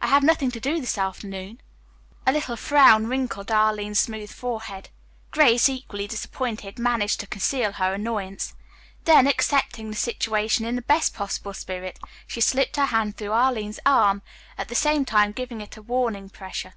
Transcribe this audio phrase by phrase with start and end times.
[0.00, 1.60] "I have nothing to do this afternoon."
[2.26, 4.88] A little frown wrinkled Arline's smooth forehead.
[5.30, 8.54] Grace, equally disappointed, managed to conceal her annoyance.
[9.04, 13.78] Then, accepting the situation in the best possible spirit, she slipped her hand through Arline's
[13.84, 14.22] arm,
[14.56, 16.72] at the same time giving it a warning pressure.